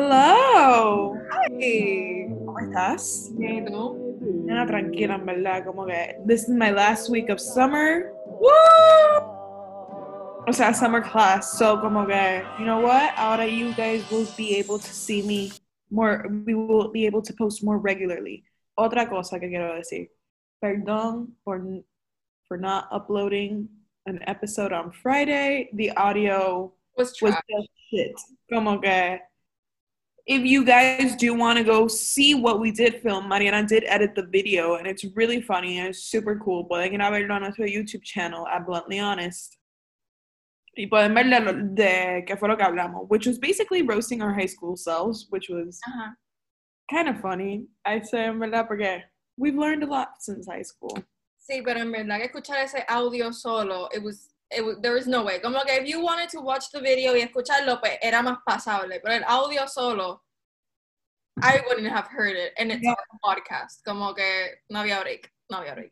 [0.00, 1.14] Hello.
[1.28, 2.26] Hi.
[2.46, 3.30] ¿Cómo estás?
[3.36, 4.16] Bien, ¿y tú?
[4.66, 5.62] Tranquila, en verdad.
[5.66, 8.10] Como que this is my last week of summer.
[8.40, 8.48] Woo!
[10.48, 11.58] O sea, summer class.
[11.58, 13.12] So, como que, you know what?
[13.18, 15.52] Ahora you guys will be able to see me
[15.90, 16.26] more.
[16.46, 18.44] We will be able to post more regularly.
[18.78, 20.08] Otra cosa que quiero decir.
[20.64, 21.60] Perdón por,
[22.48, 23.68] for not uploading
[24.06, 25.68] an episode on Friday.
[25.74, 28.14] The audio Was was just shit.
[28.50, 29.20] Como que
[30.30, 34.14] if you guys do want to go see what we did film, Mariana did edit
[34.14, 36.68] the video and it's really funny and it's super cool.
[36.68, 39.58] Pueden ir a verlo a nuestro YouTube channel at Bluntly Honest.
[40.78, 41.24] Y pueden ver
[41.74, 45.48] de, qué fue lo que hablamos, which was basically roasting our high school selves, which
[45.48, 46.12] was Ajá.
[46.88, 47.66] kind of funny.
[47.84, 49.02] I say, en verdad, porque
[49.36, 50.96] we've learned a lot since high school.
[51.40, 55.22] Sí, pero en verdad que escuchar ese audio solo, it was, it there was no
[55.24, 55.38] way.
[55.40, 59.00] Como que if you wanted to watch the video y escucharlo, pues era más pasable.
[59.02, 60.22] Pero el audio solo,
[61.42, 62.52] I wouldn't have heard it.
[62.58, 62.92] And it's Yeah.
[62.92, 63.82] a podcast.
[63.84, 64.22] Como que
[64.70, 65.30] no había break.
[65.50, 65.90] No había break.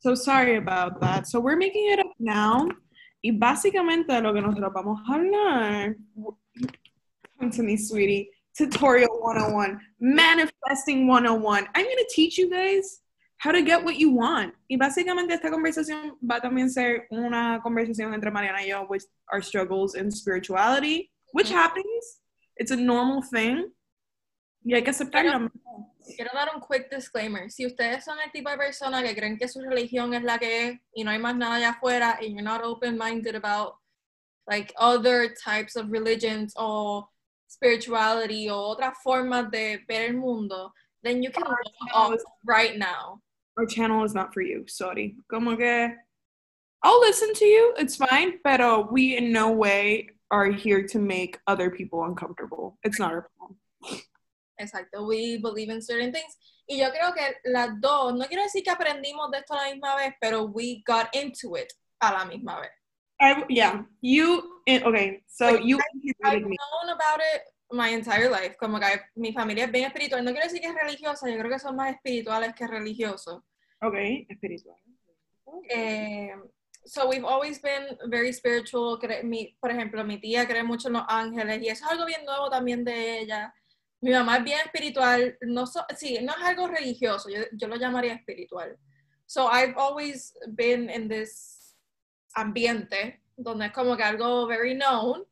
[0.00, 1.26] So sorry about that.
[1.26, 2.66] So we're making it up now.
[3.22, 5.94] Y básicamente lo que nosotros vamos a hablar.
[7.38, 8.28] Come to me, sweetie.
[8.56, 11.68] Tutorial 101, manifesting 101.
[11.74, 13.00] I'm going to teach you guys
[13.44, 14.54] how to get what you want.
[14.68, 19.04] Y básicamente esta conversación va a también ser una conversación entre Mariana y yo with
[19.32, 21.56] our struggles in spirituality, which Mhm.
[21.56, 22.20] happens.
[22.56, 23.72] It's a normal thing.
[24.64, 25.50] Y hay que aceptarlo.
[26.16, 27.50] Quiero dar un quick disclaimer.
[27.50, 30.68] Si ustedes son el tipo de persona que creen que su religión es la que
[30.68, 33.76] es y no hay más nada allá afuera and you're not open-minded about
[34.48, 37.08] like other types of religions or
[37.48, 42.76] spirituality o otras formas de ver el mundo, then you can log channel off right
[42.76, 43.21] now.
[43.56, 44.64] Our channel is not for you.
[44.68, 45.16] Sorry.
[45.30, 45.94] Como que
[46.82, 47.74] I'll listen to you.
[47.78, 48.38] It's fine.
[48.44, 52.78] Pero we in no way are here to make other people uncomfortable.
[52.82, 53.58] It's not our problem.
[54.60, 55.06] Exacto.
[55.06, 56.36] We believe in certain things.
[56.68, 59.74] Y yo creo que las dos, no quiero decir que aprendimos de esto a la
[59.74, 62.70] misma vez, pero we got into it a la misma vez.
[63.20, 63.82] I yeah.
[64.00, 65.22] You eh, okay?
[65.28, 66.56] So Like, you I've invited me.
[66.56, 68.56] known about it my entire life.
[68.58, 70.24] Como que mi familia es bien espiritual.
[70.24, 73.42] No quiero decir que es religiosa, yo creo que son más espirituales que religiosos.
[73.82, 74.76] Okay, espiritual.
[75.68, 76.30] Eh,
[76.84, 78.98] so we've always been very spiritual.
[79.24, 82.24] Mi, por ejemplo, mi tía cree mucho en los ángeles y eso es algo bien
[82.24, 83.52] nuevo también de ella.
[84.00, 85.36] Mi mamá es bien espiritual.
[85.42, 88.78] No so- sí, no es algo religioso, yo, yo lo llamaría espiritual.
[89.26, 91.76] So I've always been in this
[92.34, 95.24] ambiente donde es como que algo very known.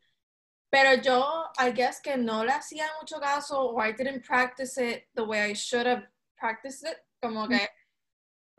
[0.69, 5.07] Pero yo, I guess que no le hacía mucho caso or I didn't practice it
[5.15, 6.03] the way I should have
[6.37, 6.97] practiced it.
[7.21, 7.67] Como que,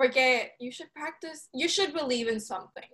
[0.03, 2.91] porque you should practice, you should believe in something.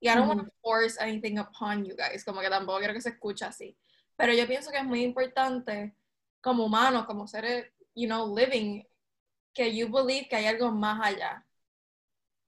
[0.00, 3.00] Y I don't want to force anything upon you guys, como que tampoco quiero que
[3.00, 3.76] se escuche así.
[4.16, 5.96] Pero yo pienso que es muy importante
[6.40, 8.84] como humanos, como seres, you know, living,
[9.52, 11.44] que you believe que hay algo más allá.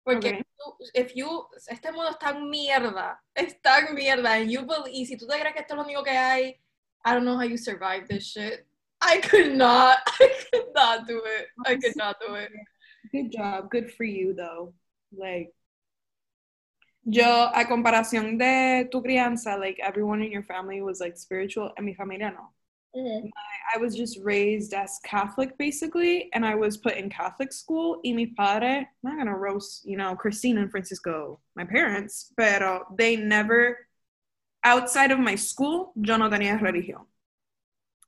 [0.04, 0.42] Porque Okay.
[0.56, 5.06] tú- if you, este mundo está en mierda, está en mierda, and you believe, y
[5.06, 6.60] si tú te crees que esto es lo único que hay,
[7.04, 8.64] I don't know how you survive this shit.
[9.00, 11.48] I could not, I could not do it.
[11.66, 12.50] I could not do it.
[13.12, 13.70] Good job.
[13.70, 14.74] Good for you, though.
[15.16, 15.54] Like,
[17.04, 21.86] yo, a comparación de tu crianza, like everyone in your family was like spiritual, and
[21.86, 22.50] mi familia no.
[22.96, 23.28] Mm-hmm.
[23.74, 28.00] I was just raised as Catholic basically, and I was put in Catholic school.
[28.04, 32.86] Y mi padre, I'm not gonna roast, you know, Christine and Francisco, my parents, pero
[32.96, 33.86] they never,
[34.64, 37.06] outside of my school, yo no tenía religión.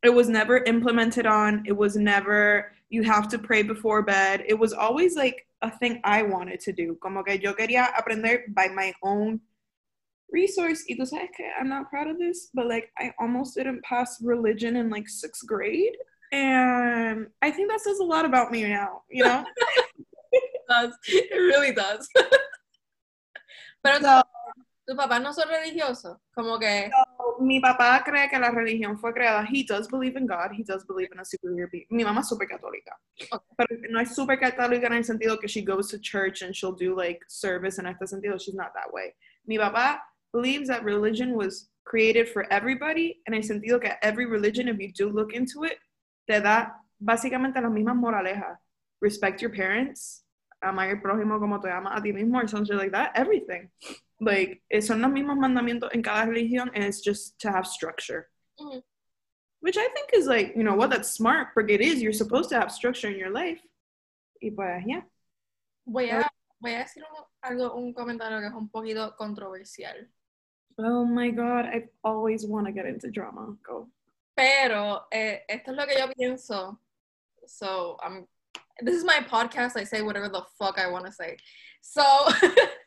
[0.03, 4.45] It was never implemented on, it was never, you have to pray before bed.
[4.47, 6.97] It was always like a thing I wanted to do.
[7.01, 9.41] Como que yo quería aprender by my own
[10.33, 10.85] resource.
[10.89, 14.19] Y tú sabes que I'm not proud of this, but like I almost didn't pass
[14.21, 15.97] religion in like sixth grade.
[16.33, 19.45] And I think that says a lot about me now, you know?
[20.33, 20.93] It does.
[21.09, 22.09] It really does.
[23.83, 24.23] Pero tu, So,
[24.91, 26.91] tu papá no son religiosos, como que
[27.39, 29.47] mi papá cree que la religión fue creada.
[29.49, 30.51] He does believe in God.
[30.53, 31.87] He does believe in a superior being.
[31.91, 32.99] Mi mamá es súper católica.
[33.31, 33.47] Okay.
[33.57, 36.75] Pero no es súper católica en el sentido que she goes to church and she'll
[36.75, 38.37] do like service en este sentido.
[38.37, 39.15] She's not that way.
[39.47, 40.01] Mi papá
[40.33, 44.93] believes that religion was created for everybody en el sentido que every religion, if you
[44.93, 45.79] do look into it,
[46.27, 48.57] te da básicamente las mismas moralejas.
[49.01, 50.25] Respect your parents,
[50.61, 53.13] amar al prójimo como te amas a ti mismo, or something like that.
[53.15, 53.71] Everything.
[54.21, 58.29] Like, eh, son los mismos mandamientos en cada religión, and it's just to have structure.
[58.59, 58.83] Mhm.
[59.61, 62.51] Which I think is like, you know what, that's smart, porque it is, you're supposed
[62.51, 63.61] to have structure in your life.
[64.43, 65.03] Y pues, yeah.
[65.87, 66.29] voy a,
[66.61, 70.07] voy a decir un, algo, un comentario que es un poquito controversial.
[70.79, 73.57] Oh my god, I always want to get into drama.
[73.63, 73.89] Go.
[74.35, 76.79] Pero eh, esto es lo que yo pienso.
[77.47, 78.27] So, I'm,
[78.81, 79.77] this is my podcast.
[79.77, 81.37] I say whatever the fuck I want to say.
[81.83, 82.03] So,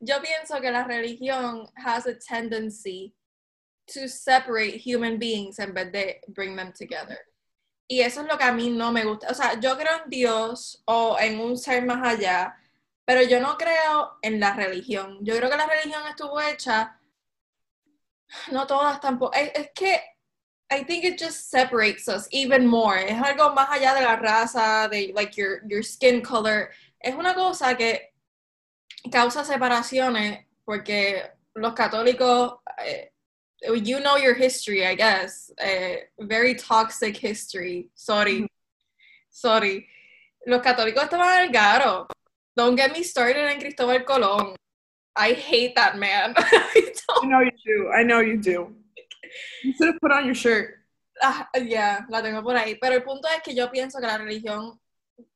[0.00, 3.14] yo pienso que la religión has a tendency
[3.86, 7.18] to separate human beings en vez de bring them together.
[7.88, 9.28] Y eso es lo que a mí no me gusta.
[9.30, 12.56] O sea, yo creo en Dios o en un ser más allá,
[13.04, 15.18] pero yo no creo en la religión.
[15.22, 17.00] Yo creo que la religión estuvo hecha,
[18.52, 19.32] no todas tampoco.
[19.34, 20.00] Es, es que
[20.70, 22.96] I think it just separates us even more.
[22.96, 26.70] Es algo más allá de la raza, de like your, your skin color.
[27.00, 28.09] Es una cosa que
[29.10, 33.10] causa separaciones porque los católicos eh,
[33.62, 35.50] you know your history, I guess.
[35.60, 37.90] Uh, very toxic history.
[37.94, 38.46] Sorry.
[39.30, 39.86] Sorry.
[40.46, 42.06] Los católicos estaban garo.
[42.56, 44.56] Don't get me started en Cristóbal Colón.
[45.16, 46.34] I hate that man.
[46.36, 46.92] I,
[47.22, 47.90] I know you do.
[47.92, 48.74] I know you do.
[49.62, 50.76] You should have put on your shirt.
[51.22, 52.78] Ah, yeah, la tengo por ahí.
[52.80, 54.80] Pero el punto es que yo pienso que la religión,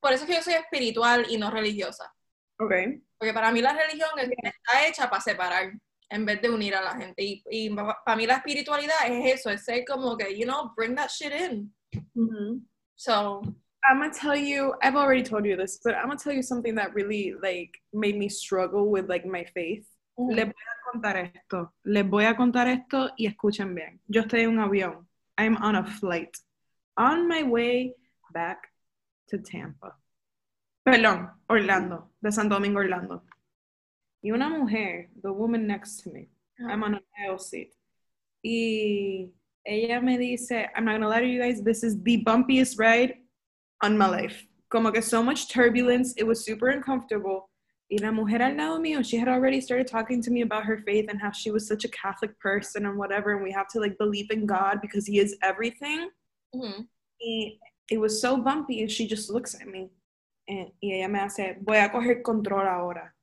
[0.01, 2.14] por eso es que yo soy espiritual y no religiosa.
[2.59, 3.03] Okay.
[3.19, 5.73] Porque para mí la religión está hecha para separar
[6.11, 7.23] en vez de unir a la gente.
[7.23, 10.95] Y, y para mí la espiritualidad es eso, es ser como que, you know, bring
[10.95, 11.73] that shit in.
[12.15, 12.59] Mm-hmm.
[12.97, 13.43] So.
[13.87, 16.75] I'm gonna tell you, I've already told you this, but I'm gonna tell you something
[16.77, 19.87] that really, like, made me struggle with, like, my faith.
[20.19, 20.35] Mm-hmm.
[20.37, 21.73] Les voy a contar esto.
[21.85, 24.01] Les voy a contar esto y escuchen bien.
[24.09, 25.07] Yo estoy en un avión.
[25.37, 26.37] I'm on a flight.
[26.97, 27.95] On my way
[28.33, 28.69] back
[29.29, 29.97] to Tampa.
[30.85, 33.25] Perdón, Orlando, de Santo Domingo, Orlando.
[34.25, 36.29] y una mujer, the woman next to me,
[36.67, 37.75] I'm on an aisle seat,
[38.43, 39.31] y
[39.67, 43.17] ella me dice, I'm not gonna lie to you guys, this is the bumpiest ride
[43.83, 44.47] on my life.
[44.71, 47.51] Como que so much turbulence, it was super uncomfortable.
[47.91, 50.79] Y la mujer al lado mío, she had already started talking to me about her
[50.87, 53.79] faith and how she was such a Catholic person and whatever, and we have to
[53.79, 56.09] like believe in God because He is everything.
[56.55, 56.83] Mm-hmm.
[57.21, 57.59] Y
[57.91, 59.91] it was so bumpy, and she just looks at me.
[60.47, 63.15] And, y ella me hace, voy a coger control ahora.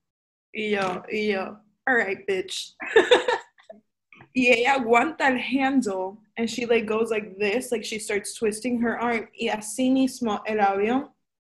[0.53, 1.57] Y yo, y yo,
[1.88, 2.73] all right, bitch.
[4.35, 8.79] y ella aguanta el handle and she like goes like this, like she starts twisting
[8.81, 9.27] her arm.
[9.39, 11.09] Y así mismo el avión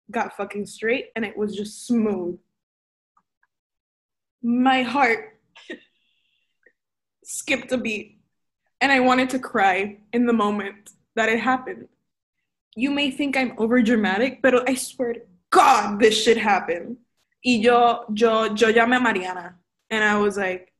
[0.09, 2.37] got fucking straight and it was just smooth.
[4.41, 5.39] My heart
[7.23, 8.19] skipped a beat
[8.81, 11.87] and I wanted to cry in the moment that it happened.
[12.75, 15.21] You may think I'm over dramatic, but I swear to
[15.51, 16.97] God, this shit happened.
[17.43, 19.55] Y yo, yo, yo llamé a Mariana.
[19.89, 20.71] And I was like,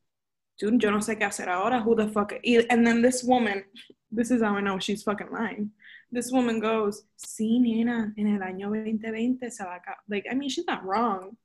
[0.58, 1.82] dude, yo no sé qué hacer ahora.
[1.82, 2.34] Who the fuck?
[2.70, 3.66] And then this woman,
[4.10, 5.72] this is how I know she's fucking lying.
[6.12, 9.96] This woman goes, sí, nena, en el año 2020 se va a...
[10.10, 11.38] Like, I mean, she's not wrong.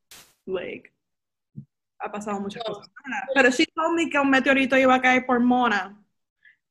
[0.47, 0.93] Like,
[2.01, 2.89] ha pasado muchas cosas.
[3.35, 5.97] Pero she told me que un meteorito iba a caer por Mona.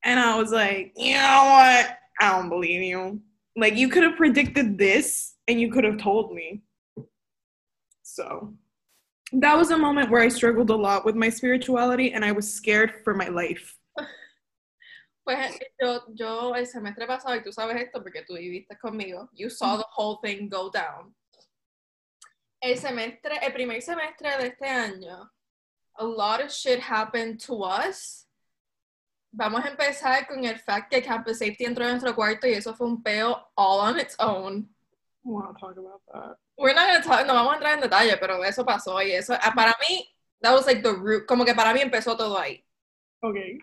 [0.02, 1.98] And I was like, you know what?
[2.20, 3.20] I don't believe you.
[3.56, 6.62] Like, you could have predicted this and you could have told me.
[8.02, 8.54] So
[9.32, 12.52] that was a moment where I struggled a lot with my spirituality and I was
[12.52, 13.76] scared for my life.
[15.26, 19.50] Pues yo, yo el semestre pasado, y tú sabes esto porque tú viviste conmigo, you
[19.50, 21.12] saw the whole thing go down.
[22.62, 25.28] El semestre, el primer semestre de este año,
[25.98, 28.28] a lot of shit happened to us.
[29.32, 32.72] Vamos a empezar con el fact que Campus Safety entró en nuestro cuarto y eso
[32.76, 34.68] fue un peo all on its own.
[35.26, 36.36] I want to talk about that.
[36.56, 39.34] We're not gonna talk, no vamos a entrar en detalle, pero eso pasó y eso,
[39.34, 40.06] ah, para mí,
[40.40, 42.64] that was like the root, como que para mí empezó todo ahí.
[43.22, 43.58] Okay.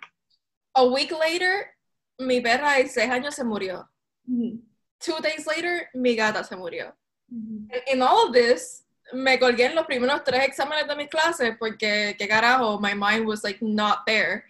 [0.76, 1.74] A week later,
[2.20, 3.88] mi perra de seis años se murió.
[4.30, 4.60] Mm-hmm.
[5.00, 6.94] Two days later, mi gata se murió.
[7.34, 7.94] Mm-hmm.
[7.94, 12.16] In all of this, me colgué en los primeros tres exámenes de mis clases porque,
[12.18, 14.44] qué carajo, my mind was like not there.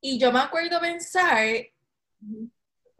[0.00, 1.66] Y yo me acuerdo pensar,
[2.22, 2.50] mm-hmm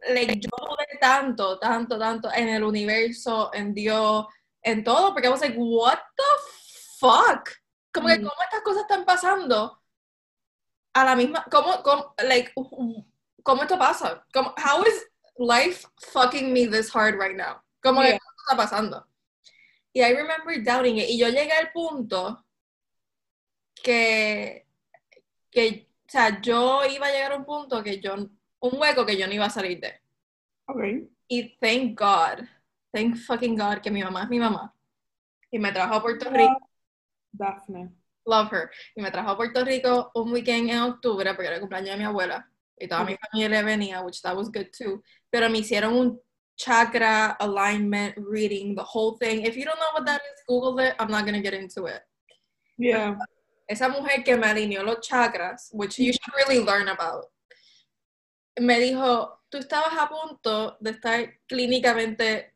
[0.07, 4.25] like, yo dudé tanto, tanto, tanto en el universo, en Dios,
[4.61, 6.23] en todo, porque I was like, what the
[6.99, 7.49] fuck?
[7.93, 9.81] Como que, ¿cómo estas cosas están pasando?
[10.93, 12.51] A la misma, ¿cómo, cómo, like,
[13.43, 14.25] ¿cómo esto pasa?
[14.33, 17.61] ¿Cómo, how is life fucking me this hard right now?
[17.81, 18.11] ¿Cómo yeah.
[18.11, 19.05] que está pasando?
[19.93, 21.09] Y I remember doubting it.
[21.09, 22.45] Y yo llegué al punto
[23.81, 24.67] que,
[25.49, 28.15] que, o sea, yo iba a llegar a un punto que yo
[28.61, 29.93] un hueco que yo no iba a salir de.
[30.67, 31.09] Okay.
[31.27, 32.47] Y thank God,
[32.93, 34.73] thank fucking God que mi mamá es mi mamá.
[35.51, 36.57] Y me trajo a Puerto Rico.
[37.31, 37.89] Daphne.
[38.25, 38.71] Love her.
[38.95, 41.97] Y me trajo a Puerto Rico un weekend en octubre porque era el cumpleaños de
[41.97, 42.47] mi abuela.
[42.77, 45.03] Y toda mi familia venía, which that was good too.
[45.29, 46.21] Pero me hicieron un
[46.55, 49.45] chakra alignment reading, the whole thing.
[49.45, 50.95] If you don't know what that is, Google it.
[50.99, 52.01] I'm not going to get into it.
[52.77, 53.15] Yeah.
[53.67, 57.25] Esa mujer que me alineó los chakras, which you should really learn about
[58.59, 62.53] me dijo, tú estabas a punto de estar clínicamente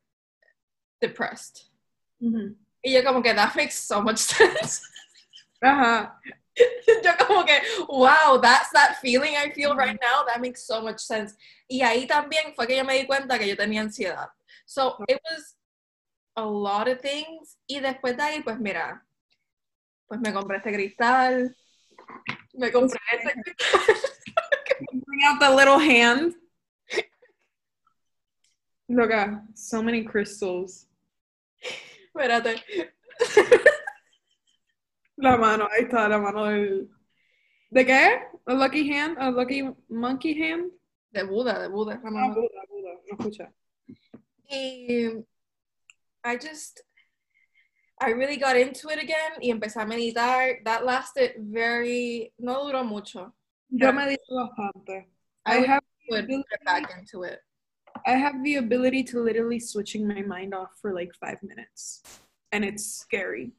[1.01, 1.67] depressed.
[2.81, 4.81] Y yo como que, that makes so much sense.
[5.61, 6.19] Ajá.
[7.03, 10.99] Yo como que, wow, that's that feeling I feel right now, that makes so much
[10.99, 11.35] sense.
[11.67, 14.29] Y ahí también fue que yo me di cuenta que yo tenía ansiedad.
[14.65, 15.55] So, it was
[16.35, 17.57] a lot of things.
[17.67, 19.05] Y después de ahí, pues mira,
[20.07, 21.55] pues me compré este cristal,
[22.53, 23.95] me compré este cristal.
[24.91, 26.35] Bring out the little hand.
[28.89, 30.87] Look at so many crystals.
[32.15, 32.61] Espérate.
[35.17, 36.89] La mano, ahí está, la mano del...
[37.71, 38.19] ¿De qué?
[38.45, 39.17] ¿A lucky hand?
[39.19, 40.71] ¿A lucky monkey hand?
[41.11, 41.93] De Buda, de Buda.
[41.95, 42.35] La Ah, mano.
[42.35, 43.53] Buda, Buda, no escucha.
[44.49, 45.23] Y
[46.23, 46.81] I just,
[47.99, 50.63] I really got into it again y empecé a meditar.
[50.65, 53.33] That lasted very, no duró mucho.
[53.73, 55.09] Yo medito bastante.
[55.45, 57.39] I I would- have Would get back into it.
[58.05, 62.01] I have the ability to literally switching my mind off for like five minutes.
[62.51, 63.53] And it's scary.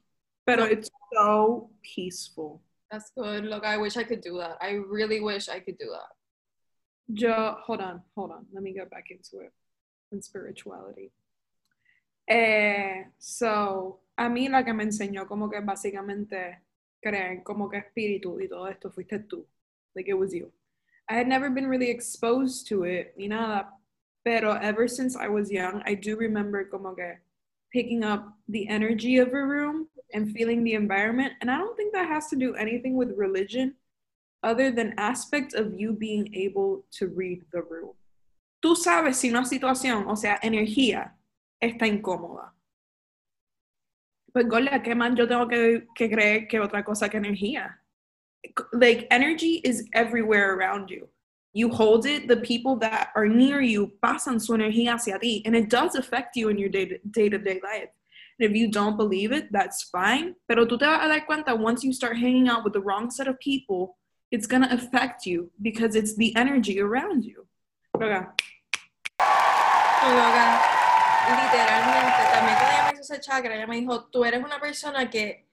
[0.45, 2.61] But it's so peaceful.
[2.91, 3.45] That's good.
[3.45, 4.57] Look, I wish I could do that.
[4.61, 6.11] I really wish I could do that.
[7.07, 8.45] Yo, hold on, hold on.
[8.53, 9.51] Let me get back into it.
[10.11, 11.11] and spirituality.
[12.27, 16.61] Eh, so, a mí la que me enseñó como que básicamente
[17.01, 19.47] creen como que espíritu y todo esto fuiste tú.
[19.95, 20.51] Like it was you.
[21.09, 23.67] I had never been really exposed to it ni nada,
[24.23, 27.19] pero ever since I was young, I do remember como que
[27.71, 31.33] picking up the energy of a room and feeling the environment.
[31.41, 33.75] And I don't think that has to do anything with religion
[34.43, 37.93] other than aspect of you being able to read the room.
[38.61, 41.13] Tú sabes si una situación, o sea, energía,
[41.61, 42.53] está incómoda.
[44.31, 47.81] Pues, Golia, ¿qué más yo tengo que, que creer que otra cosa que energía?
[48.73, 51.07] Like, energy is everywhere around you.
[51.53, 55.55] You hold it, the people that are near you pasan su energía hacia ti, and
[55.55, 56.85] it does affect you in your day
[57.29, 57.89] to day life.
[58.37, 60.35] And if you don't believe it, that's fine.
[60.49, 63.09] Pero tú te vas a dar cuenta once you start hanging out with the wrong
[63.09, 63.97] set of people,
[64.31, 67.47] it's gonna affect you because it's the energy around you.
[67.93, 68.33] Loca.
[70.03, 70.61] Loca,
[71.29, 75.09] literalmente, también cuando ella me hizo ese chakra, ella me dijo, tú eres una persona
[75.09, 75.44] que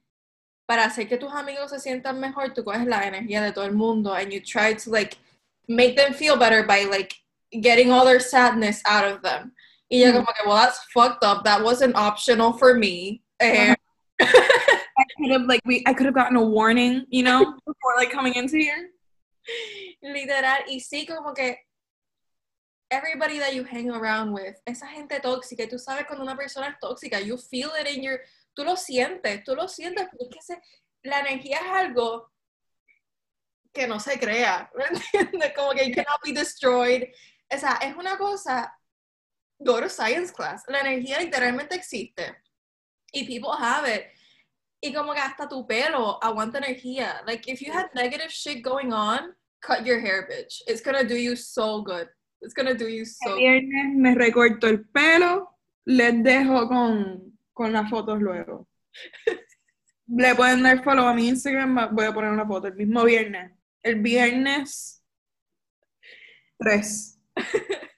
[0.67, 3.73] para hacer que tus amigos se sientan mejor, tú coges la energía de todo el
[3.73, 5.17] mundo and you try to like
[5.69, 7.15] make them feel better by like
[7.61, 9.53] getting all their sadness out of them.
[9.91, 11.45] Y yo como que, well, that's fucked up.
[11.45, 13.23] That wasn't optional for me.
[13.41, 13.75] Eh,
[14.21, 18.11] I could have like we I could have gotten a warning, you know, before like
[18.11, 18.89] coming into here.
[20.03, 21.57] literal, y sí como que
[22.91, 26.77] everybody that you hang around with, esa gente tóxica, tú sabes cuando una persona es
[26.81, 28.21] tóxica, you feel it in your,
[28.55, 30.63] tú lo sientes, tú lo sientes, porque es que se-
[31.05, 32.31] la energía es algo
[33.73, 35.53] que no se crea, ¿me entiendes?
[35.55, 37.05] Como que it cannot be destroyed.
[37.53, 38.73] O sea, es una cosa,
[39.59, 42.37] go to science class, la energía literalmente existe,
[43.13, 44.05] y people have it.
[44.85, 47.23] Y como que hasta tu pelo aguanta energía.
[47.25, 50.61] Like, if you had negative shit going on, cut your hair, bitch.
[50.67, 52.09] It's gonna do you so good.
[52.41, 55.57] It's gonna do you so El viernes me recorto el pelo,
[55.87, 58.69] les dejo con, con las fotos luego.
[60.07, 63.53] Le pueden dar follow a mi Instagram, voy a poner una foto el mismo viernes.
[63.83, 65.03] El viernes
[66.59, 67.19] 3.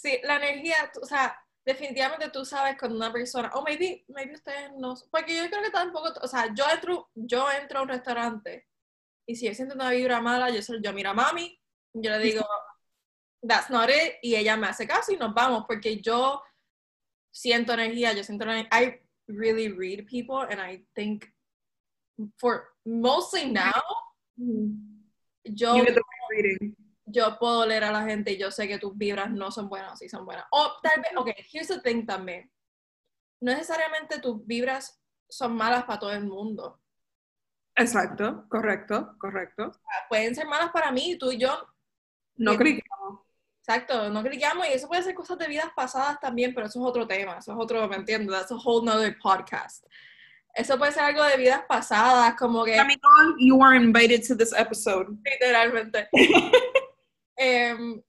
[0.00, 4.70] Sí, la energía, o sea, definitivamente tú sabes cuando una persona, o maybe, maybe ustedes
[4.78, 8.68] no, porque yo creo que tampoco, o sea, yo entro, yo entro a un restaurante
[9.26, 11.60] y si yo siento una vibra mala, yo, yo miro a mami,
[11.92, 12.46] yo le digo,
[13.42, 16.42] that's not it, y ella me hace caso y nos vamos, porque yo
[17.38, 21.24] siento energía, yo siento energía, I really read people and I think
[22.38, 23.82] for mostly now,
[25.44, 25.74] yo
[27.10, 29.98] yo puedo leer a la gente y yo sé que tus vibras no son buenas,
[29.98, 30.44] sí son buenas.
[30.50, 32.50] O tal vez, ok, here's the thing también.
[33.40, 36.82] No necesariamente tus vibras son malas para todo el mundo.
[37.76, 39.72] Exacto, correcto, correcto.
[40.08, 41.66] Pueden ser malas para mí, tú y yo,
[42.36, 43.20] No criticamos.
[43.68, 46.86] Exacto, no criticamos y eso puede ser cosas de vidas pasadas también, pero eso es
[46.86, 48.34] otro tema, eso es otro, ¿me entiendes?
[48.34, 49.84] That's a whole nother podcast.
[50.54, 54.54] Eso puede ser algo de vidas pasadas, como que Amigos, you are invited to this
[54.54, 55.06] episode.
[55.22, 56.08] literalmente.
[57.40, 58.02] Em,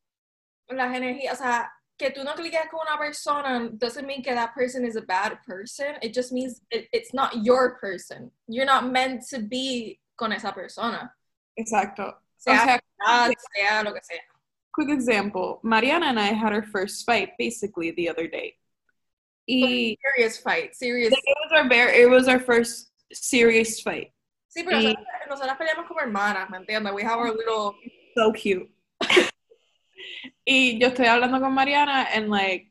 [0.69, 4.55] las energías, o sea, que tú no cliques con una persona doesn't mean que that
[4.55, 5.97] person is a bad person.
[6.01, 8.31] It just means it, it's not your person.
[8.47, 11.13] You're not meant to be con esa persona.
[11.55, 12.15] Exacto.
[12.37, 14.21] Sea, o sea, amistad, sea lo que sea.
[14.73, 15.59] Quick example.
[15.63, 18.55] Mariana and I had our first fight basically the other day.
[19.47, 21.11] Y Serious fight, serious.
[21.11, 24.11] it was our bear, it was our first serious fight.
[24.55, 24.95] Sí, pero y-
[25.29, 26.93] nosotras, peleamos como hermanas, ¿me entiendes?
[26.93, 27.75] We have our little...
[28.15, 28.69] So cute.
[30.45, 32.67] y yo estoy hablando con Mariana and like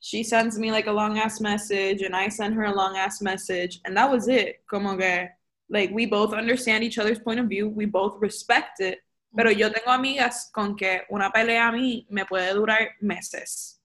[0.00, 3.20] she sends me like a long ass message and I send her a long ass
[3.22, 4.62] message and that was it.
[4.68, 5.28] Como que
[5.68, 9.00] like we both understand each other's point of view, we both respect it.
[9.36, 13.80] Pero yo tengo amigas con que una pelea a mí me puede durar meses.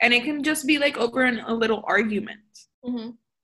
[0.00, 2.40] And it can just be like over an, a little argument.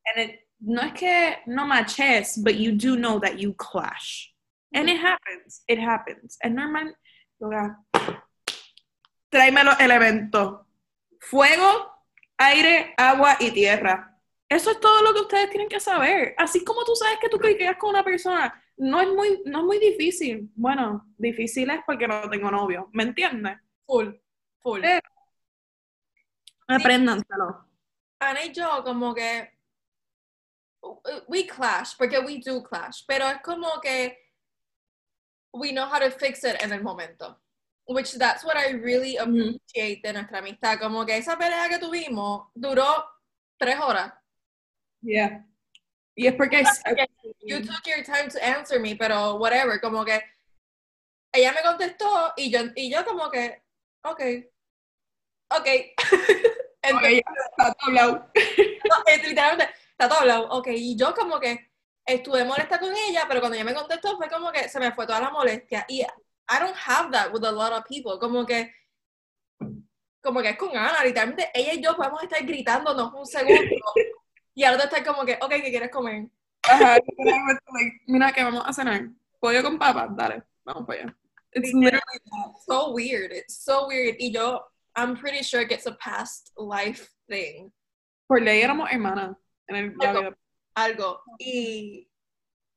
[0.06, 4.32] And it no es que no matches, but you do know that you clash.
[4.74, 6.36] And it happens, it happens.
[6.42, 6.92] And normal,
[9.30, 10.66] tráeme los elementos.
[11.20, 11.86] Fuego,
[12.38, 14.17] aire, agua y tierra.
[14.48, 16.34] Eso es todo lo que ustedes tienen que saber.
[16.38, 19.64] Así como tú sabes que tú cliqueas con una persona, no es muy, no es
[19.64, 20.50] muy difícil.
[20.54, 22.88] Bueno, difícil es porque no tengo novio.
[22.92, 23.58] ¿Me entiendes?
[23.84, 24.08] Full,
[24.60, 24.84] full.
[24.84, 25.00] Eh,
[26.66, 27.66] apréndanselo.
[28.20, 29.52] Ana y yo como que
[31.28, 34.16] we clash, porque we do clash, pero es como que
[35.52, 37.38] we know how to fix it en el momento.
[37.86, 40.78] Which that's what I really appreciate de nuestra amistad.
[40.78, 43.04] Como que esa pelea que tuvimos duró
[43.56, 44.12] tres horas.
[45.02, 45.44] Yeah.
[46.16, 46.64] Y es porque
[47.42, 50.20] you took your time to answer me, pero whatever, como que
[51.32, 53.62] ella me contestó y yo, y yo como que,
[54.02, 54.20] ok,
[55.50, 55.66] ok.
[56.82, 58.32] Entonces, está todo hablado.
[59.24, 60.48] literalmente, está todo hablado.
[60.50, 61.70] Ok, y yo como que
[62.04, 65.06] estuve molesta con ella, pero cuando ella me contestó fue como que se me fue
[65.06, 65.84] toda la molestia.
[65.88, 68.18] Y I don't have that with a lot of people.
[68.18, 68.72] Como que,
[70.22, 73.76] como que es con Ana, literalmente ella y yo podemos estar gritándonos un segundo.
[74.58, 76.26] y ahora está como que, ok, ¿qué quieres comer?
[76.68, 76.96] Ajá,
[78.08, 79.08] mira que vamos a cenar.
[79.38, 81.16] Pollo con papas, dale, vamos para allá.
[81.52, 82.20] It's literally
[82.66, 83.30] so weird.
[83.30, 84.16] It's so weird.
[84.18, 84.60] Y yo,
[84.96, 87.70] I'm pretty sure it's a past life thing.
[88.26, 89.36] Por ley éramos hermanas.
[89.68, 90.36] En el, algo,
[90.74, 91.22] algo.
[91.38, 92.10] Y,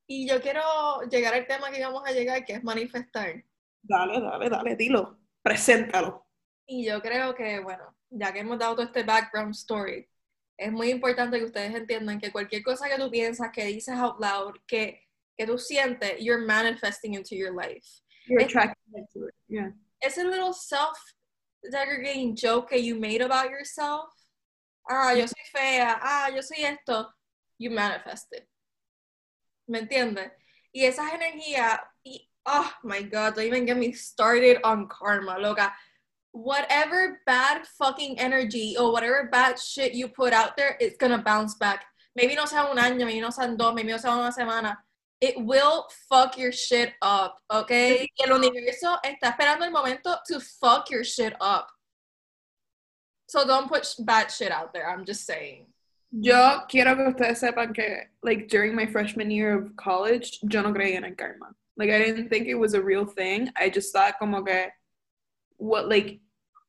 [0.06, 3.44] y yo quiero llegar al tema que íbamos a llegar, que es manifestar.
[3.82, 5.18] Dale, dale, dale, dilo.
[5.42, 6.28] Preséntalo.
[6.68, 10.08] Y yo creo que, bueno, ya que hemos dado todo este background story,
[10.62, 14.20] es muy importante que ustedes entiendan que cualquier cosa que tú piensas, que dices out
[14.20, 15.02] loud, que,
[15.36, 17.88] que tú sientes, you're manifesting into your life.
[18.28, 19.72] You're attracting it to it, yeah.
[20.02, 24.10] It's a little self-degrading joke that you made about yourself.
[24.88, 27.08] Ah, yo soy fea, ah, yo soy esto.
[27.58, 28.48] You manifest it.
[29.68, 30.30] ¿Me entiendes?
[30.74, 35.74] Y esas energías, y, oh my god, don't even get me started on karma, loca
[36.32, 41.56] whatever bad fucking energy or whatever bad shit you put out there, it's gonna bounce
[41.56, 41.86] back.
[42.16, 44.78] Maybe no sea un año, maybe no sean dos, maybe no sea una semana.
[45.20, 48.10] It will fuck your shit up, okay?
[48.18, 51.68] Y el universo está esperando el momento to fuck your shit up.
[53.28, 55.68] So don't put bad shit out there, I'm just saying.
[56.12, 60.74] Yo quiero que ustedes sepan que, like, during my freshman year of college, yo no
[60.74, 61.56] creía en el karma.
[61.78, 63.50] Like, I didn't think it was a real thing.
[63.56, 64.68] I just thought como que
[65.62, 66.20] what like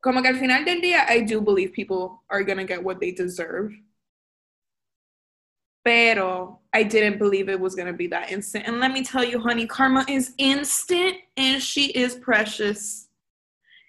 [0.02, 3.12] como que al final del día I do believe people are gonna get what they
[3.12, 3.72] deserve.
[5.85, 8.66] Pero I didn't believe it was gonna be that instant.
[8.66, 13.09] And let me tell you, honey, karma is instant and she is precious.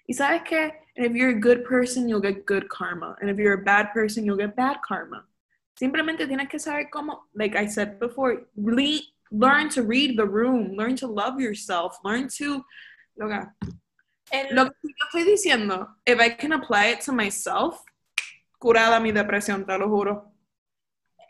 [0.08, 0.70] Y sabes que?
[0.96, 3.16] And if you're a good person, you'll get good karma.
[3.20, 5.24] And if you're a bad person, you'll get bad karma.
[5.80, 10.76] Simplemente tienes que saber cómo, like I said before, really learn to read the room,
[10.76, 12.64] learn to love yourself, learn to,
[13.18, 13.52] loca,
[14.30, 17.82] El, Lo que yo estoy diciendo, if I can apply it to myself,
[18.58, 20.32] curada mi depresión, te lo juro.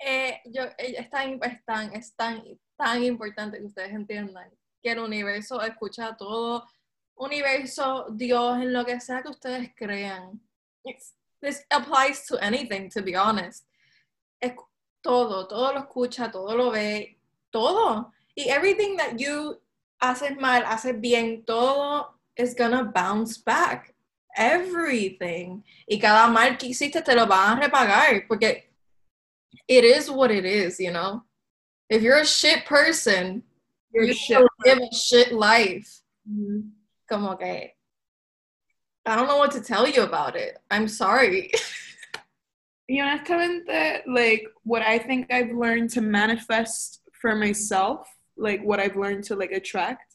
[0.01, 2.45] Eh, yo, eh, es, tan, es, tan, es tan,
[2.77, 4.51] tan importante que ustedes entiendan
[4.83, 6.69] que el universo escucha todo,
[7.17, 10.41] universo, Dios, en lo que sea que ustedes crean.
[10.85, 13.67] It's, this applies to anything, to be honest.
[14.41, 14.53] Es,
[15.01, 17.19] todo, todo lo escucha, todo lo ve,
[17.51, 18.13] todo.
[18.35, 19.61] Y everything that you
[20.01, 23.95] haces mal, haces bien, todo is gonna bounce back.
[24.37, 25.63] Everything.
[25.89, 28.65] Y cada mal que hiciste te lo van a repagar porque
[29.69, 31.23] it is what it is, you know?
[31.89, 33.43] If you're a shit person,
[33.93, 36.01] you're you shit live a shit life.
[36.29, 36.69] Mm-hmm.
[37.09, 37.71] Como que
[39.07, 40.59] I don't know what to tell you about it.
[40.71, 41.53] I'm sorry.
[42.89, 48.97] y honestamente, like what I think I've learned to manifest for myself, like what I've
[48.97, 50.14] learned to like attract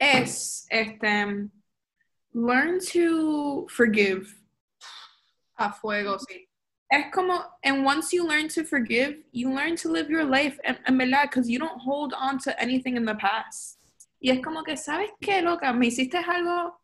[0.00, 1.50] es este
[2.32, 4.34] learn to forgive.
[5.58, 6.46] A fuego, sí.
[6.90, 10.78] Es como, and once you learn to forgive, you learn to live your life, en,
[10.86, 13.78] en verdad, because you don't hold on to anything in the past.
[14.22, 15.72] Y es como que, ¿sabes qué, loca?
[15.72, 16.80] Me hiciste algo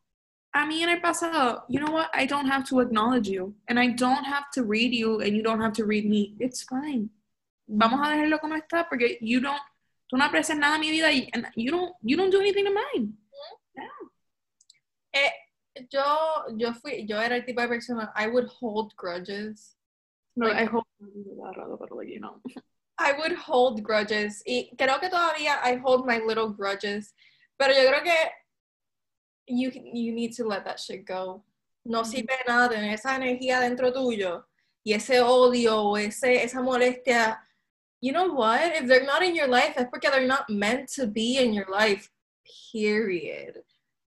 [0.53, 1.65] a mí en el pasado.
[1.69, 2.11] You know what?
[2.13, 3.55] I don't have to acknowledge you.
[3.69, 6.35] And I don't have to read you, and you don't have to read me.
[6.39, 7.11] It's fine.
[7.67, 9.63] Vamos a dejarlo como está, porque you don't
[10.15, 12.71] tú no aprecias nada de mi vida y you don't, you don't do anything to
[12.71, 13.15] mine.
[15.13, 15.33] Eh,
[15.91, 16.05] yo,
[16.57, 19.77] yo fui, yo era el tipo de persona, I would hold grudges.
[20.37, 20.85] No, I hold
[21.81, 22.41] pero like, you know.
[22.97, 24.41] I would hold grudges.
[24.47, 27.13] Y creo que todavía I hold my little grudges.
[27.59, 28.17] Pero yo creo que
[29.49, 31.45] you, you need to let that shit go.
[31.85, 34.47] No sirve nada tener esa energía dentro tuyo
[34.85, 37.44] y ese odio o ese, esa molestia.
[38.05, 38.77] You know what?
[38.77, 41.65] If they're not in your life, it's porque they're not meant to be in your
[41.73, 42.11] life.
[42.71, 43.63] Period.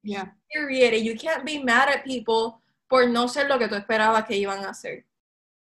[0.02, 0.28] Yeah.
[0.50, 0.94] Period.
[0.94, 4.36] And you can't be mad at people por no ser lo que tú esperabas que
[4.36, 5.04] iban a hacer.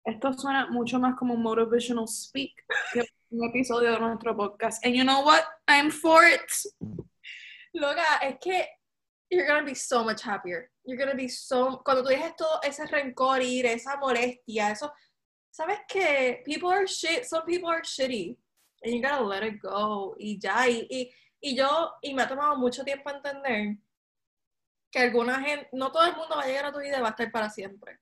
[0.06, 2.52] Esto suena mucho más como motivational speak
[2.94, 4.86] que un episodio de nuestro podcast.
[4.86, 5.44] And you know what?
[5.68, 6.52] I'm for it.
[7.74, 8.64] Loca, es que
[9.32, 10.70] you're gonna be so much happier.
[10.86, 11.82] You're gonna be so.
[11.84, 14.92] Cuando tú dejes todo ese rencor ir, esa molestia, eso.
[15.60, 18.38] Sabes que people are shit, some people are shitty.
[18.82, 20.16] And you gotta let it go.
[20.18, 21.12] Y ya, y, y,
[21.44, 23.76] y yo, y me ha tomado mucho tiempo entender
[24.90, 27.10] que alguna gente, no todo el mundo va a llegar a tu vida y va
[27.10, 28.00] a estar para siempre.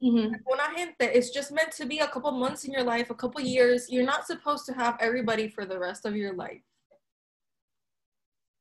[0.00, 0.34] Mm-hmm.
[0.36, 3.42] Alguna gente, it's just meant to be a couple months in your life, a couple
[3.42, 3.90] years.
[3.90, 6.62] You're not supposed to have everybody for the rest of your life.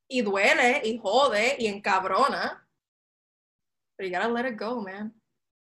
[0.10, 2.58] Y duele, y jode, y encabrona.
[3.98, 5.14] But you gotta let it go, man.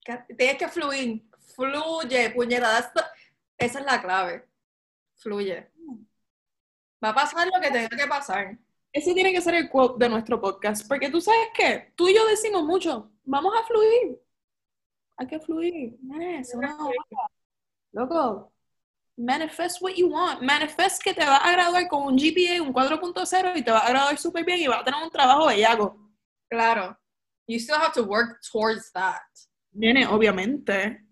[0.07, 1.21] Tienes que fluir.
[1.55, 2.93] Fluye, puñeta.
[3.59, 4.49] Esa es la clave.
[5.17, 5.71] Fluye.
[7.03, 8.59] Va a pasar lo que tenga que pasar.
[8.93, 12.15] Ese tiene que ser el quote de nuestro podcast, porque tú sabes que tú y
[12.15, 14.21] yo decimos mucho, vamos a fluir.
[15.17, 15.99] Hay que fluir.
[16.39, 16.91] Eso, no.
[17.93, 18.53] Loco,
[19.17, 20.43] manifest what you want.
[20.43, 23.91] Manifest que te va a graduar con un GPA, un 4.0 y te va a
[23.91, 25.97] graduar súper bien y vas a tener un trabajo bellaco.
[26.49, 26.97] Claro.
[27.47, 29.21] You still have to work towards that.
[29.73, 31.04] Nene, obviamente.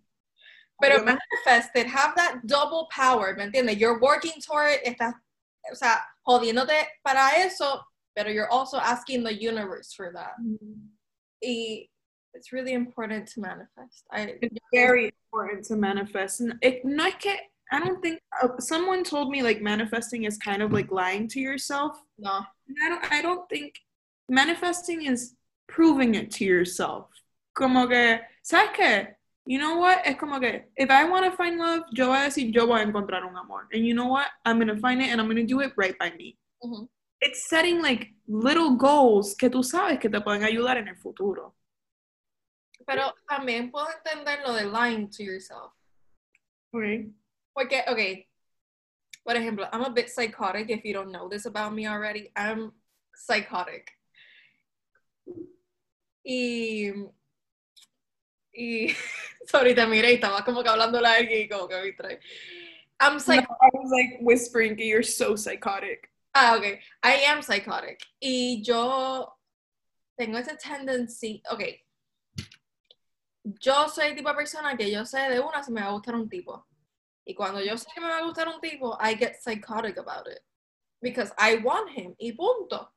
[0.82, 3.78] Pero manifest it, have that double power, ¿me entiendes?
[3.78, 5.14] You're working toward it, estás,
[5.70, 7.80] o sea, jodiéndote para eso,
[8.16, 10.34] pero you're also asking the universe for that.
[11.42, 11.88] Y
[12.34, 14.04] it's really important to manifest.
[14.10, 16.40] I, It's very important to manifest.
[16.40, 17.36] And it, no es que,
[17.70, 21.40] I don't think, uh, someone told me like manifesting is kind of like lying to
[21.40, 21.96] yourself.
[22.18, 22.44] no.
[22.84, 23.74] I don't, I don't think
[24.28, 25.34] manifesting is
[25.68, 27.08] proving it to yourself.
[27.54, 29.08] Como que, ¿sabes qué?
[29.44, 30.02] You know what?
[30.04, 32.80] Es como que, if I want to find love, yo voy a decir, yo voy
[32.80, 33.68] a encontrar un amor.
[33.72, 34.28] And you know what?
[34.44, 36.38] I'm going to find it and I'm going to do it right by me.
[36.62, 36.88] Ujú.
[37.20, 41.54] It's setting like little goals que tú sabes que te pueden ayudar en el futuro.
[42.86, 45.72] Pero también puedo entender lo de lying to yourself.
[46.74, 47.12] Okay.
[47.54, 48.26] Porque, okay,
[49.24, 52.30] por ejemplo, I'm a bit psychotic if you don't know this about me already.
[52.34, 52.72] I'm
[53.14, 53.92] psychotic.
[56.24, 56.92] Y,
[58.52, 58.88] y,
[59.46, 62.20] sorry, te miré y estaba como que hablando a alguien y como que me.
[63.00, 63.50] I'm No, psychotic.
[63.60, 66.08] I was like whispering que you're so psychotic.
[66.34, 66.78] Ah, ok.
[67.02, 68.00] I am psychotic.
[68.20, 69.36] Y yo
[70.16, 71.42] tengo esa tendency.
[71.50, 71.62] Ok.
[73.60, 75.92] Yo soy el tipo de persona que yo sé de una si me va a
[75.92, 76.64] gustar un tipo.
[77.24, 80.28] Y cuando yo sé que me va a gustar un tipo, I get psychotic about
[80.28, 80.40] it.
[81.00, 82.14] Because I want him.
[82.18, 82.88] Y punto.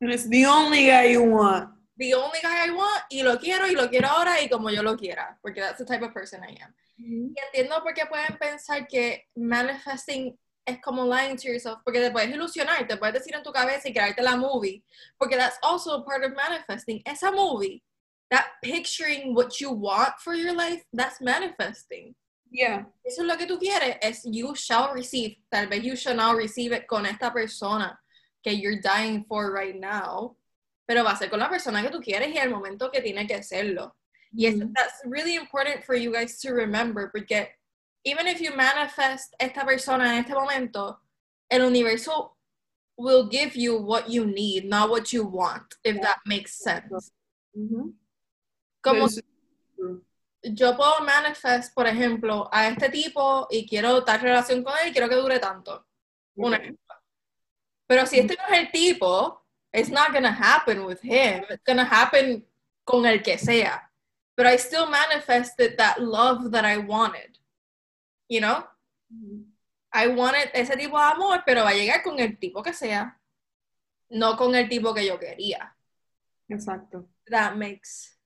[0.00, 1.70] And it's the only guy you want.
[1.98, 3.04] The only guy I want.
[3.10, 5.38] Y lo quiero y lo quiero ahora y como yo lo quiera.
[5.42, 6.74] Porque that's the type of person I am.
[6.98, 12.10] Y entiendo por qué pueden pensar que manifesting es como lying to yourself, porque te
[12.10, 14.82] puedes ilusionar, te puedes decir en tu cabeza y crearte la movie,
[15.16, 17.00] porque that's also a part of manifesting.
[17.06, 17.82] Esa movie,
[18.30, 22.14] that picturing what you want for your life, that's manifesting.
[22.50, 22.86] Yeah.
[23.04, 25.36] Eso es lo que tú quieres, es you shall receive.
[25.52, 27.98] Tal vez you shall now receive it con esta persona
[28.42, 30.36] que you're dying for right now,
[30.86, 33.26] pero va a ser con la persona que tú quieres y el momento que tiene
[33.26, 33.96] que serlo.
[34.32, 34.72] Y es, Mhm.
[34.72, 37.56] that's really important for you guys to remember, porque
[38.04, 41.00] even if you manifest esta persona en este momento,
[41.48, 42.36] el universo
[42.96, 47.12] will give you what you need, not what you want, if that makes sense.
[47.54, 47.98] Mhm.
[48.82, 49.08] Como
[50.42, 54.92] yo puedo manifest, por ejemplo, a este tipo y quiero tal relación con él y
[54.92, 55.86] quiero que dure tanto.
[56.36, 56.94] Un ejemplo.
[57.88, 61.44] Pero si este no es el tipo, it's not gonna happen with him.
[61.50, 62.44] It's gonna happen
[62.84, 63.70] con el que sea.
[64.36, 67.38] But I still manifested that love that I wanted.
[68.28, 68.66] You know?
[69.12, 69.44] Mhm.
[69.92, 73.18] I wanted ese tipo de amor, pero va a llegar con el tipo que sea,
[74.10, 75.74] no con el tipo que yo quería.
[76.48, 77.08] Exacto.
[77.28, 78.18] That makes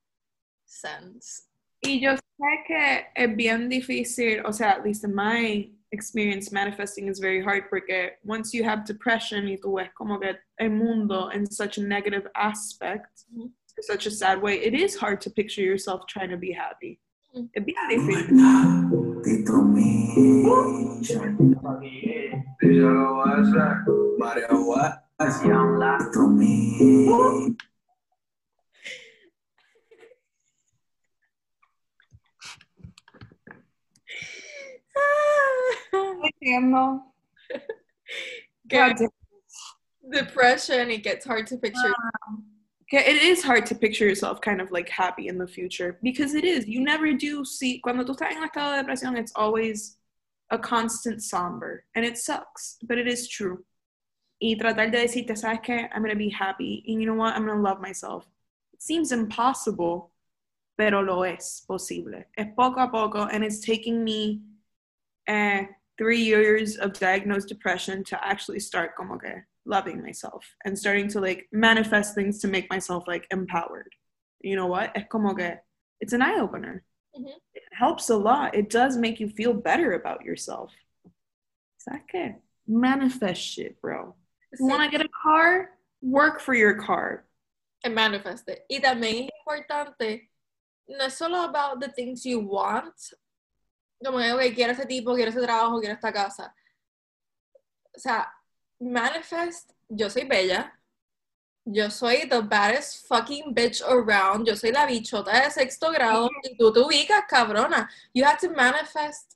[0.64, 1.46] sense.
[1.82, 7.08] Y yo sé que es bien difícil, o sea, at least in my experience, manifesting
[7.08, 11.30] is very hard porque once you have depression y tú ves como que el mundo
[11.30, 13.52] in such a negative aspect, Mhm.
[13.76, 17.00] in such a sad way, it is hard to picture yourself trying to be happy.
[17.34, 17.50] Mhm.
[17.54, 17.62] Es
[36.42, 37.02] Entiendo.
[38.68, 39.00] Get
[40.10, 41.94] depression, it gets hard to picture.
[42.92, 46.44] it is hard to picture yourself kind of like happy in the future because it
[46.44, 46.66] is.
[46.66, 49.96] You never do see, cuando tú estás en la estado de depresión, it's always
[50.50, 53.64] a constant somber and it sucks, but it is true.
[54.42, 55.88] Y tratar de decirte, ¿sabes qué?
[55.92, 56.82] I'm going to be happy.
[56.88, 57.34] And you know what?
[57.34, 58.26] I'm going to love myself.
[58.72, 60.10] It seems impossible,
[60.78, 62.24] pero lo es posible.
[62.38, 64.40] Es poco a poco, and it's taking me
[65.30, 65.62] uh,
[65.96, 71.20] three years of diagnosed depression to actually start como que loving myself and starting to
[71.20, 73.92] like manifest things to make myself like empowered.
[74.40, 74.92] You know what?
[74.94, 75.52] Es como que
[76.00, 76.82] it's an eye opener.
[77.16, 77.36] Mm-hmm.
[77.54, 78.54] It helps a lot.
[78.54, 80.72] It does make you feel better about yourself.
[81.78, 82.34] ¿Sabes
[82.66, 84.14] Manifest shit, bro.
[84.58, 85.70] You want to get a car?
[86.02, 87.24] Work for your car.
[87.84, 88.64] And manifest it.
[88.70, 90.28] Y también es importante,
[90.88, 92.94] no es solo about the things you want,
[94.04, 96.54] como que, okay, quiero ese tipo, quiero ese trabajo, quiero esta casa.
[97.94, 98.32] O sea,
[98.78, 100.78] manifest, yo soy bella,
[101.64, 106.56] yo soy the baddest fucking bitch around, yo soy la bichota de sexto grado, y
[106.56, 107.88] tú te ubicas, cabrona.
[108.14, 109.34] You have to manifest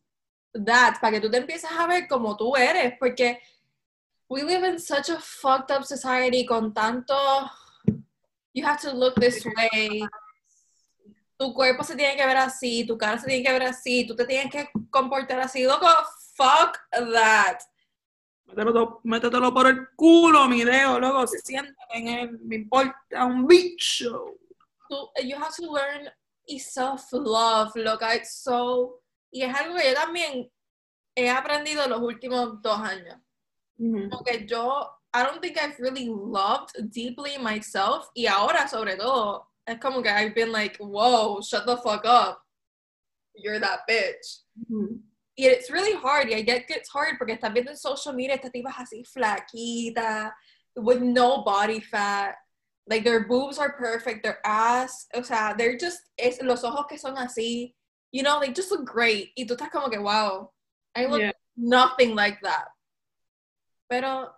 [0.55, 3.41] that para que tú te empieces a ver como tú eres, porque
[4.29, 7.15] we live in such a fucked up society con tanto
[8.55, 10.03] you have to look this way
[11.37, 14.15] tu cuerpo se tiene que ver así tu cara se tiene que ver así tú
[14.15, 15.87] te tienes que comportar así loco
[16.37, 17.59] fuck that
[18.47, 23.47] métetelo, métetelo por el culo mi dedo loco se siente en él me importa un
[23.47, 24.35] bicho
[25.23, 26.09] you have to learn
[26.59, 30.51] self love loca it's so y es algo que yo también
[31.17, 33.19] he aprendido los últimos dos años
[33.81, 34.11] Mm-hmm.
[34.11, 38.09] Porque yo, I don't think I've really loved deeply myself.
[38.15, 42.41] Y ahora, sobre todo, es como que I've been like, whoa, shut the fuck up.
[43.35, 44.43] You're that bitch.
[44.61, 44.97] Mm-hmm.
[45.37, 46.29] Y it's really hard.
[46.29, 50.33] Y I get it's hard porque estás viendo en social media estas tipas así flaquita,
[50.77, 52.37] with no body fat.
[52.87, 56.99] Like their boobs are perfect, their ass, o sea, they're just, es, los ojos que
[56.99, 57.73] son así,
[58.13, 59.31] you know, they just look great.
[59.39, 60.51] Y tú estás como que, wow,
[60.95, 61.33] I look yeah.
[61.57, 62.67] nothing like that.
[63.91, 64.29] Pero,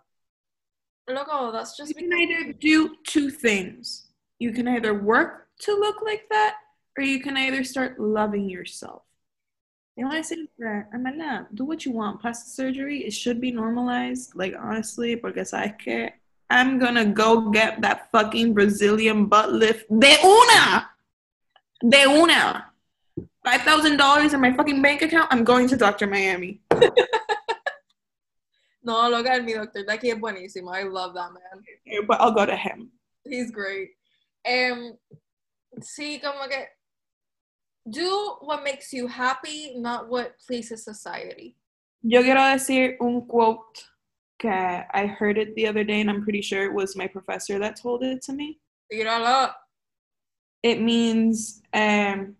[1.09, 1.89] loco, that's just.
[1.89, 4.06] You can either do two things.
[4.39, 6.55] You can either work to look like that,
[6.97, 9.03] or you can either start loving yourself.
[9.97, 12.21] And when I say that, I'm like, nah, do what you want.
[12.21, 14.35] Plastic surgery, it should be normalized.
[14.35, 16.13] Like, honestly, because I can't.
[16.49, 20.89] I'm gonna go get that fucking Brazilian butt lift de una!
[21.81, 22.71] De una!
[23.45, 26.07] $5,000 in my fucking bank account, I'm going to Dr.
[26.07, 26.61] Miami.
[28.87, 30.73] No, look at mi doctor aquí es buenísimo.
[30.73, 32.05] I love that man.
[32.07, 32.89] But I'll go to him.
[33.25, 33.96] He's great.
[34.47, 34.97] Um,
[35.81, 36.67] sí, como que
[37.85, 41.55] do what makes you happy, not what pleases society.
[42.01, 43.83] Yo quiero decir un quote
[44.39, 47.59] que I heard it the other day, and I'm pretty sure it was my professor
[47.59, 48.59] that told it to me.
[48.91, 49.53] Tíralo.
[50.63, 52.35] It means um,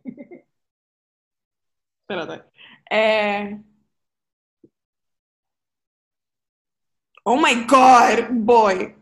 [2.09, 2.45] Espérate.
[2.89, 3.57] Eh,
[7.25, 8.95] oh my god, boy.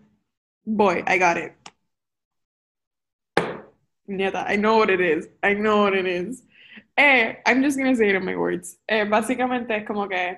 [0.65, 1.55] Boy, I got it.
[4.07, 5.27] Neta, I know what it is.
[5.43, 6.43] I know what it is.
[6.97, 8.77] Eh, I'm just gonna say it in my words.
[8.87, 10.37] Eh, básicamente es como que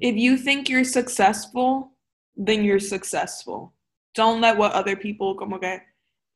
[0.00, 1.92] if you think you're successful,
[2.36, 3.72] then you're successful.
[4.14, 5.80] Don't let what other people como que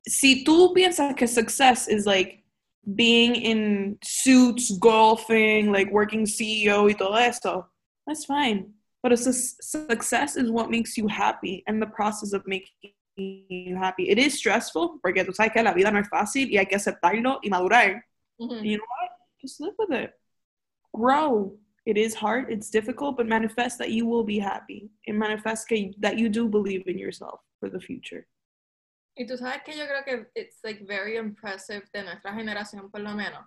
[0.07, 2.43] si tú piensas que success is like
[2.95, 7.67] being in suits, golfing, like working CEO y todo esto,
[8.07, 8.73] that's fine.
[9.03, 13.75] But a su- success is what makes you happy and the process of making you
[13.75, 14.09] happy.
[14.09, 16.77] It is stressful porque tú sabes que la vida no es fácil y hay que
[16.77, 18.01] aceptarlo y madurar.
[18.39, 18.63] Mm-hmm.
[18.63, 19.11] You know what?
[19.41, 20.13] Just live with it.
[20.93, 21.57] Grow.
[21.85, 24.91] It is hard, it's difficult, but manifest that you will be happy.
[25.07, 25.67] And manifest
[25.99, 28.27] that you do believe in yourself for the future.
[29.17, 33.01] Y tú sabes que yo creo que it's like very impressive de nuestra generación por
[33.01, 33.43] lo menos.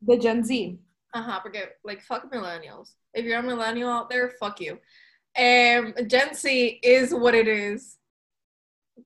[0.00, 0.78] De Gen Z.
[1.14, 2.94] Ajá, porque like fuck millennials.
[3.14, 4.78] If you're a millennial out there, fuck you.
[5.36, 7.98] Um, Gen Z is what it is.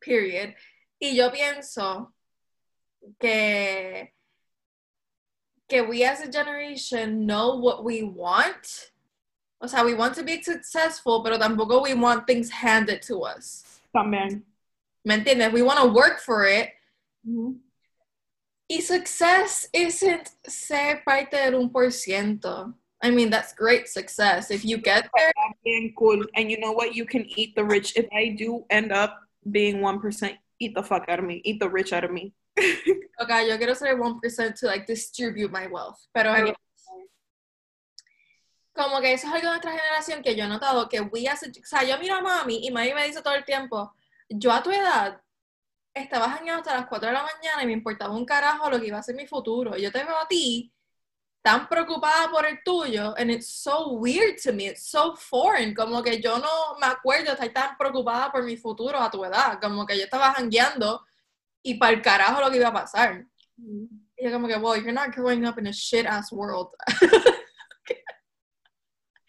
[0.01, 0.55] Period.
[1.01, 2.09] Y yo pienso
[3.21, 4.13] que
[5.69, 8.91] que we as a generation know what we want.
[9.61, 13.81] O sea, we want to be successful, pero tampoco we want things handed to us.
[13.95, 14.43] También.
[15.05, 15.53] ¿Me entiendes?
[15.53, 16.71] We want to work for it.
[17.27, 17.53] Mm-hmm.
[18.71, 22.75] Y success isn't ser parte del 1%.
[23.03, 24.53] I mean, that's great success.
[24.53, 25.33] If you get there.
[25.65, 26.25] Being cool.
[26.37, 26.95] And you know what?
[26.95, 27.97] You can eat the rich.
[27.97, 29.19] If I do end up
[29.51, 31.43] being 1%, eat the fuck out of me.
[31.45, 32.33] Eat the rich out of me.
[33.21, 35.99] okay, yo quiero ser el 1% to like distribute my wealth.
[36.15, 36.55] Pero anyway,
[38.73, 41.43] como que eso es algo de nuestra generación que yo he notado que we as
[41.43, 43.93] a, o sea, yo miro a mami y mami me dice todo el tiempo,
[44.29, 45.21] yo a tu edad
[45.95, 48.87] estaba jangueando hasta las 4 de la mañana y me importaba un carajo lo que
[48.87, 49.77] iba a ser mi futuro.
[49.77, 50.73] Y yo te veo a ti
[51.43, 56.03] tan preocupada por el tuyo, and it's so weird to me, it's so foreign, como
[56.03, 59.87] que yo no me acuerdo estar tan preocupada por mi futuro a tu edad, como
[59.87, 61.03] que yo estaba jangueando
[61.63, 63.25] y para el carajo lo que iba a pasar.
[63.57, 66.69] Y yo como que, well, you're not growing up in a shit ass world.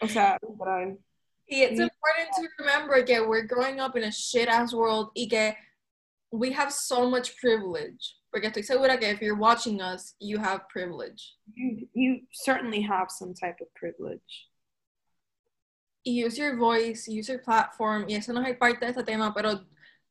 [0.02, 0.38] o sea,
[1.48, 5.28] Y it's important to remember que we're growing up in a shit ass world y
[5.28, 5.56] que
[6.32, 8.16] we have so much privilege.
[8.34, 11.36] Porque estoy segura que if you're watching us, you have privilege.
[11.54, 14.48] You, you certainly have some type of privilege.
[16.04, 19.66] use your voice, use your platform, y eso no es parte de este tema, pero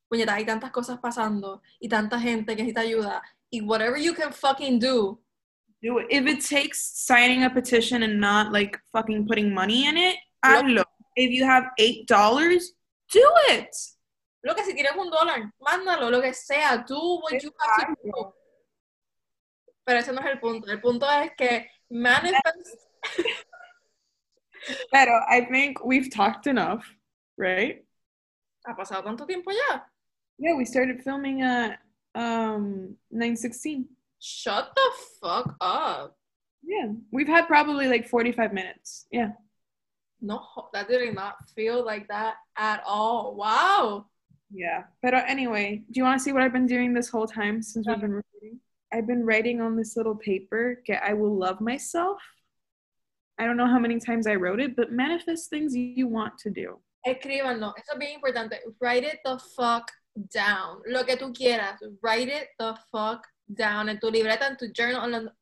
[0.09, 3.23] puñeta, hay tantas cosas pasando y tanta gente que necesita ayuda.
[3.51, 5.19] Y whatever you can fucking do,
[5.83, 6.07] do it.
[6.11, 10.85] If it takes signing a petition and not like fucking putting money in it, hazlo.
[11.17, 12.73] If you have eight dollars,
[13.11, 13.75] do it.
[14.43, 18.01] Lo que si tienes un dólar, mándalo, lo que sea, do what you have to
[18.03, 18.35] do.
[19.85, 20.71] Pero ese no es el punto.
[20.71, 22.91] El punto es que manifest.
[24.93, 26.85] Pero I think we've talked enough,
[27.37, 27.85] right?
[28.67, 29.83] ¿Ha pasado tanto tiempo ya?
[30.39, 31.81] Yeah, we started filming at
[32.15, 33.89] um 916.
[34.19, 36.17] Shut the fuck up.
[36.63, 39.07] Yeah, we've had probably like 45 minutes.
[39.11, 39.33] Yeah.
[40.21, 43.35] No, that did not feel like that at all.
[43.35, 44.10] Wow.
[44.53, 44.85] Yeah.
[45.03, 47.63] But uh, anyway, do you want to see what I've been doing this whole time
[47.63, 48.61] since we've been recording?
[48.93, 52.19] I've been writing on this little paper, get I will love myself.
[53.39, 56.51] I don't know how many times I wrote it, but manifest things you want to
[56.51, 56.79] do.
[57.07, 58.59] Escríbanlo, eso es bien importante.
[58.81, 59.91] Write it the fuck
[60.35, 60.83] down.
[60.87, 61.79] Lo que tú quieras.
[62.03, 65.01] Write it the fuck down en tu libreta, en tu journal.
[65.01, 65.33] On the.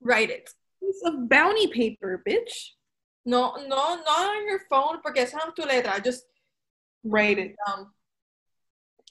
[0.00, 0.50] Write it.
[0.80, 2.70] It's a bounty paper, bitch.
[3.24, 6.02] No, no, not on your phone porque esa no es tu letra.
[6.02, 6.24] Just
[7.04, 7.90] Write it down.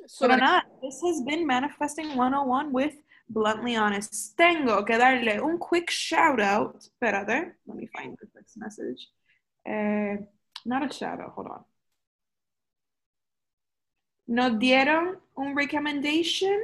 [0.08, 2.96] So Pero nada, this has been Manifesting 101 with
[3.30, 4.36] Bluntly Honest.
[4.38, 6.76] Tengo que darle un quick shout out.
[6.76, 9.08] Espérate, let me find the text message.
[9.68, 10.18] Uh,
[10.66, 11.64] not a shout out, hold on.
[14.28, 16.60] Nos dieron un recommendation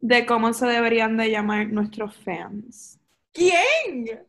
[0.00, 2.98] de cómo se deberían de llamar nuestros fans.
[3.34, 4.20] ¿Quién?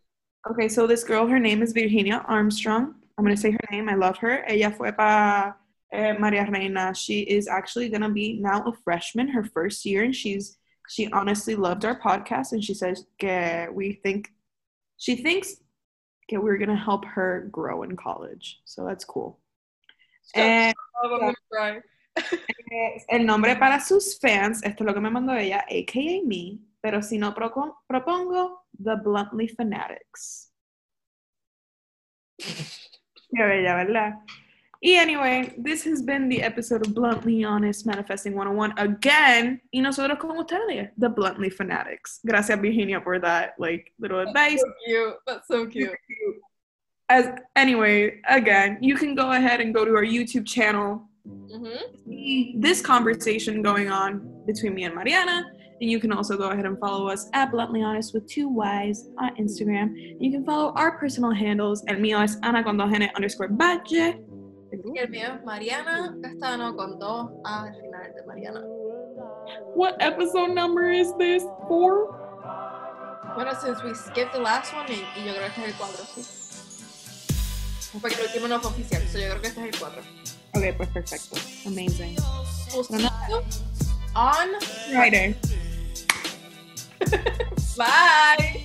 [0.50, 2.96] Okay, so this girl, her name is Virginia Armstrong.
[3.18, 3.90] I'm going to say her name.
[3.90, 4.44] I love her.
[4.48, 5.56] Ella fue para
[5.92, 6.94] eh, Maria Reina.
[6.94, 10.58] She is actually going to be now a freshman, her first year, and she's
[10.90, 14.32] she honestly loved our podcast, and she says que we think
[14.98, 15.56] she thinks
[16.30, 18.60] que we're going to help her grow in college.
[18.66, 19.40] So that's cool.
[20.36, 20.74] Eh,
[23.10, 27.02] el nombre para sus fans, esto es lo que me mandó ella, aka me, pero
[27.02, 30.50] si no propongo, The Bluntly Fanatics.
[33.36, 34.14] Qué bella, ¿verdad?
[34.82, 39.60] Y anyway, this has been the episode of Bluntly Honest Manifesting 101 again.
[39.74, 42.20] Y nosotros con ustedes, the Bluntly Fanatics.
[42.26, 44.60] Gracias, Virginia, for that like little That's advice.
[44.60, 45.16] So cute.
[45.26, 45.92] That's so cute.
[47.10, 51.08] As anyway, again, you can go ahead and go to our YouTube channel.
[51.28, 52.08] Mm-hmm.
[52.08, 55.52] See this conversation going on between me and Mariana.
[55.82, 59.10] And you can also go ahead and follow us at Bluntly Honest with two Y's
[59.18, 59.94] on Instagram.
[60.20, 61.84] You can follow our personal handles.
[61.88, 64.20] El mío es Ana con dos N underscore Bache.
[64.72, 68.62] Y el mío es Mariana Castano con dos A al final de Mariana.
[69.76, 71.44] What episode number is this?
[71.68, 72.22] Four?
[73.36, 76.06] Bueno, since we skipped the last one, y, y yo creo que es el 4,
[76.16, 76.24] sí.
[78.02, 80.02] Porque el último no fue oficial, so yo creo que este es el 4.
[80.54, 81.36] Ok, pues perfecto.
[81.66, 82.16] Amazing.
[84.16, 84.60] on
[84.90, 85.36] Friday.
[87.78, 88.65] Bye.